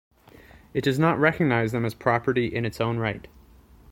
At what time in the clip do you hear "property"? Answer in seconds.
1.93-2.47